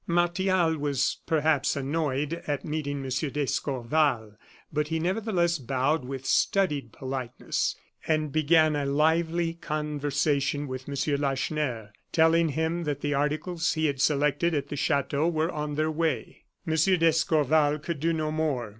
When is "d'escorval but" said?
3.29-4.87